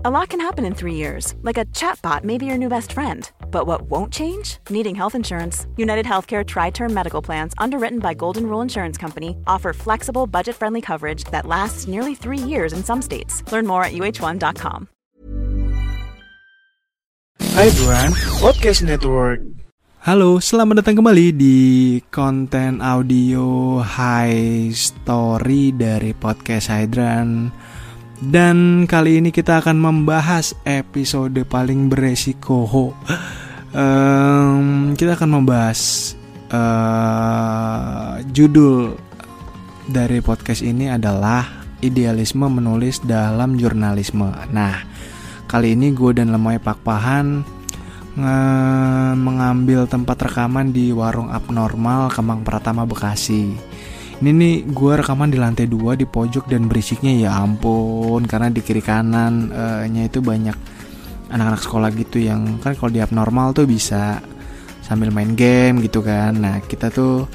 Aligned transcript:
A 0.00 0.08
lot 0.08 0.30
can 0.32 0.40
happen 0.40 0.64
in 0.64 0.72
three 0.72 0.96
years, 0.96 1.36
like 1.44 1.60
a 1.60 1.68
chatbot 1.76 2.24
may 2.24 2.40
be 2.40 2.48
your 2.48 2.56
new 2.56 2.72
best 2.72 2.96
friend. 2.96 3.20
But 3.52 3.68
what 3.68 3.84
won't 3.92 4.08
change? 4.08 4.56
Needing 4.72 4.96
health 4.96 5.12
insurance. 5.12 5.68
United 5.76 6.08
Healthcare 6.08 6.40
Tri 6.40 6.72
Term 6.72 6.96
Medical 6.96 7.20
Plans, 7.20 7.52
underwritten 7.60 8.00
by 8.00 8.16
Golden 8.16 8.48
Rule 8.48 8.64
Insurance 8.64 8.96
Company, 8.96 9.36
offer 9.44 9.76
flexible, 9.76 10.24
budget 10.24 10.56
friendly 10.56 10.80
coverage 10.80 11.28
that 11.28 11.44
lasts 11.44 11.84
nearly 11.84 12.16
three 12.16 12.40
years 12.40 12.72
in 12.72 12.80
some 12.80 13.04
states. 13.04 13.44
Learn 13.52 13.68
more 13.68 13.84
at 13.84 13.92
uh1.com. 13.92 14.88
Hai 17.52 17.68
everyone, 17.68 18.16
Podcast 18.40 18.80
Network. 18.88 19.44
Halo, 20.00 20.40
selamat 20.40 20.80
datang 20.80 20.96
kembali 20.96 21.36
di 21.36 22.00
konten 22.08 22.80
audio 22.80 23.84
High 23.84 24.72
Story 24.72 25.76
dari 25.76 26.16
Podcast 26.16 26.72
Hydran. 26.72 27.52
Dan 28.20 28.84
kali 28.84 29.16
ini 29.16 29.32
kita 29.32 29.64
akan 29.64 29.80
membahas 29.80 30.52
episode 30.68 31.40
paling 31.48 31.88
beresiko. 31.88 32.92
Um, 33.72 34.92
kita 34.92 35.16
akan 35.16 35.40
membahas 35.40 36.12
uh, 36.52 38.20
judul 38.28 39.00
dari 39.88 40.20
podcast 40.20 40.60
ini 40.60 40.92
adalah 40.92 41.64
idealisme 41.80 42.44
menulis 42.44 43.00
dalam 43.00 43.56
jurnalisme. 43.56 44.28
Nah, 44.52 44.84
kali 45.48 45.72
ini 45.72 45.96
gue 45.96 46.12
dan 46.12 46.28
Lemoy 46.28 46.60
Pakpahan 46.60 47.56
mengambil 49.16 49.88
tempat 49.88 50.28
rekaman 50.28 50.76
di 50.76 50.92
warung 50.92 51.32
abnormal 51.32 52.12
Kemang 52.12 52.44
Pratama 52.44 52.84
Bekasi 52.84 53.69
ini 54.20 54.30
nih 54.36 54.54
gue 54.68 54.92
rekaman 55.00 55.32
di 55.32 55.40
lantai 55.40 55.64
dua 55.64 55.96
di 55.96 56.04
pojok 56.04 56.44
dan 56.44 56.68
berisiknya 56.68 57.16
ya 57.16 57.30
ampun 57.40 58.28
karena 58.28 58.52
di 58.52 58.60
kiri 58.60 58.84
kanan 58.84 59.48
uh, 59.48 59.88
nya 59.88 60.04
itu 60.04 60.20
banyak 60.20 60.52
anak-anak 61.32 61.62
sekolah 61.64 61.88
gitu 61.96 62.20
yang 62.20 62.60
kan 62.60 62.76
kalau 62.76 62.92
di 62.92 63.00
abnormal 63.00 63.56
tuh 63.56 63.64
bisa 63.64 64.20
sambil 64.84 65.14
main 65.14 65.38
game 65.38 65.80
gitu 65.86 66.02
kan. 66.02 66.34
Nah 66.36 66.58
kita 66.60 66.90
tuh 66.90 67.30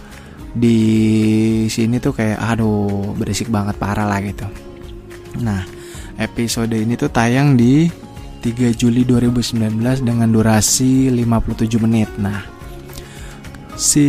di 0.51 0.79
sini 1.71 1.97
tuh 1.97 2.13
kayak 2.13 2.37
aduh 2.37 3.15
berisik 3.15 3.47
banget 3.47 3.79
parah 3.79 4.05
lah 4.05 4.19
gitu. 4.21 4.45
Nah 5.41 5.63
episode 6.19 6.75
ini 6.75 6.93
tuh 6.99 7.09
tayang 7.09 7.55
di 7.55 7.87
3 8.45 8.77
Juli 8.77 9.07
2019 9.07 10.05
dengan 10.05 10.29
durasi 10.29 11.09
57 11.09 11.81
menit. 11.81 12.13
Nah 12.21 12.54
si 13.75 14.07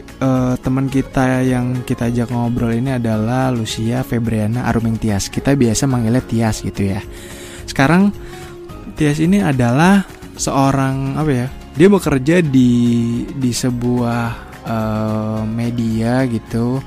uh, 0.00 0.56
teman 0.56 0.88
kita 0.88 1.44
yang 1.44 1.84
kita 1.84 2.08
ajak 2.08 2.32
ngobrol 2.32 2.72
ini 2.72 2.96
adalah 2.96 3.52
Lucia 3.52 4.00
Febriana 4.00 4.64
Aruming 4.68 4.96
Tias. 4.96 5.28
Kita 5.28 5.52
biasa 5.52 5.84
manggilnya 5.84 6.24
Tias 6.24 6.64
gitu 6.64 6.88
ya. 6.88 7.00
Sekarang 7.68 8.10
Tias 8.96 9.20
ini 9.20 9.44
adalah 9.44 10.04
seorang 10.40 11.20
apa 11.20 11.30
ya? 11.30 11.46
Dia 11.72 11.88
bekerja 11.88 12.44
di 12.44 12.72
di 13.32 13.52
sebuah 13.52 14.24
uh, 14.64 15.42
media 15.44 16.24
gitu 16.28 16.80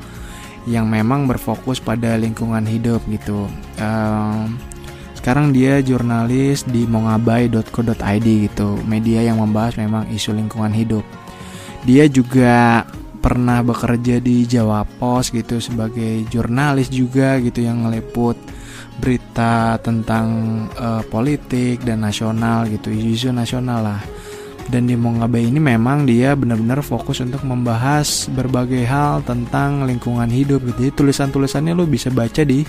yang 0.66 0.90
memang 0.90 1.30
berfokus 1.30 1.78
pada 1.78 2.18
lingkungan 2.18 2.66
hidup 2.66 3.06
gitu. 3.10 3.46
Uh, 3.78 4.50
sekarang 5.14 5.50
dia 5.54 5.82
jurnalis 5.82 6.66
di 6.70 6.86
mongabai.co.id 6.86 8.28
gitu, 8.46 8.78
media 8.86 9.26
yang 9.26 9.42
membahas 9.42 9.74
memang 9.74 10.06
isu 10.14 10.38
lingkungan 10.38 10.70
hidup 10.70 11.02
dia 11.86 12.10
juga 12.10 12.84
pernah 13.22 13.62
bekerja 13.66 14.22
di 14.22 14.46
Jawa 14.46 14.86
Pos 14.86 15.34
gitu 15.34 15.58
sebagai 15.58 16.26
jurnalis 16.30 16.94
juga 16.94 17.42
gitu 17.42 17.66
yang 17.66 17.86
ngeliput 17.86 18.38
berita 19.02 19.78
tentang 19.82 20.28
uh, 20.78 21.02
politik 21.10 21.82
dan 21.82 22.06
nasional 22.06 22.70
gitu 22.70 22.90
isu-isu 22.94 23.30
nasional 23.34 23.82
lah. 23.82 24.02
Dan 24.66 24.90
di 24.90 24.98
Mongabe 24.98 25.46
ini 25.46 25.62
memang 25.62 26.10
dia 26.10 26.34
benar-benar 26.34 26.82
fokus 26.82 27.22
untuk 27.22 27.46
membahas 27.46 28.26
berbagai 28.34 28.82
hal 28.90 29.22
tentang 29.22 29.86
lingkungan 29.86 30.26
hidup 30.26 30.66
gitu. 30.66 30.90
Jadi 30.90 30.94
tulisan-tulisannya 31.06 31.78
lo 31.78 31.86
bisa 31.86 32.10
baca 32.10 32.42
di 32.42 32.66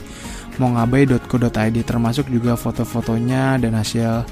mongabe.co.id 0.60 1.76
termasuk 1.84 2.28
juga 2.28 2.56
foto-fotonya 2.56 3.60
dan 3.60 3.76
hasil 3.76 4.28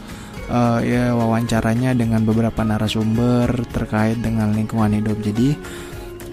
uh, 0.49 0.81
ya 0.83 1.13
wawancaranya 1.15 1.97
dengan 1.97 2.25
beberapa 2.25 2.65
narasumber 2.65 3.49
terkait 3.71 4.21
dengan 4.21 4.53
lingkungan 4.53 4.93
hidup. 4.97 5.19
Jadi 5.21 5.57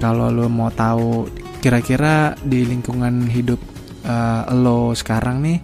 kalau 0.02 0.34
lo 0.34 0.48
mau 0.50 0.74
tahu 0.74 1.30
kira-kira 1.62 2.34
di 2.42 2.66
lingkungan 2.66 3.30
hidup 3.30 3.62
uh, 4.08 4.50
lo 4.56 4.98
sekarang 4.98 5.46
nih 5.46 5.60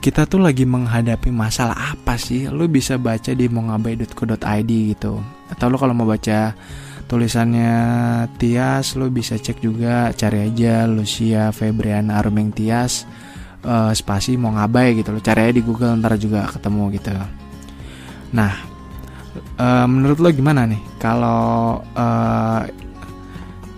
kita 0.00 0.24
tuh 0.24 0.40
lagi 0.40 0.64
menghadapi 0.64 1.28
masalah 1.28 1.92
apa 1.92 2.16
sih? 2.16 2.48
Lo 2.48 2.64
bisa 2.66 2.96
baca 2.96 3.36
di 3.36 3.46
mongabai.co.id 3.52 4.70
gitu. 4.96 5.20
Atau 5.52 5.66
lo 5.68 5.76
kalau 5.76 5.92
mau 5.92 6.08
baca 6.08 6.56
tulisannya 7.04 7.74
Tias, 8.40 8.96
lo 8.96 9.12
bisa 9.12 9.36
cek 9.36 9.60
juga 9.60 10.08
cari 10.16 10.46
aja 10.46 10.88
Lucia 10.88 11.52
Febriana 11.52 12.16
Arming 12.16 12.54
Tias 12.54 13.04
uh, 13.64 13.92
spasi 13.92 14.40
Mongabai 14.40 14.96
gitu 14.96 15.12
lo 15.12 15.20
cari 15.20 15.48
aja 15.48 15.54
di 15.54 15.62
Google 15.64 15.98
ntar 16.00 16.16
juga 16.16 16.48
ketemu 16.48 16.82
gitu. 16.96 17.12
Nah, 18.30 18.52
uh, 19.58 19.86
menurut 19.86 20.18
lo 20.22 20.28
gimana 20.30 20.66
nih? 20.66 20.80
Kalau 21.00 21.80
uh, 21.82 22.62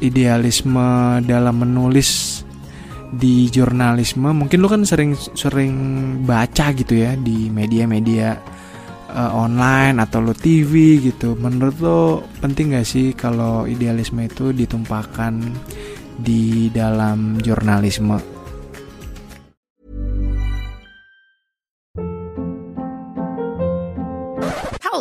idealisme 0.02 1.20
dalam 1.22 1.62
menulis 1.62 2.42
di 3.12 3.44
jurnalisme 3.52 4.32
mungkin 4.32 4.64
lo 4.64 4.72
kan 4.72 4.88
sering 4.88 5.12
sering 5.36 5.74
baca 6.24 6.72
gitu 6.72 6.96
ya 6.96 7.12
di 7.12 7.52
media-media 7.52 8.40
uh, 9.12 9.32
online 9.36 10.00
atau 10.00 10.24
lo 10.24 10.32
TV 10.32 10.98
gitu. 11.00 11.36
Menurut 11.36 11.76
lo 11.80 12.00
penting 12.40 12.72
gak 12.76 12.88
sih 12.88 13.12
kalau 13.12 13.68
idealisme 13.68 14.24
itu 14.24 14.50
ditumpahkan 14.50 15.38
di 16.18 16.68
dalam 16.72 17.40
jurnalisme 17.40 18.41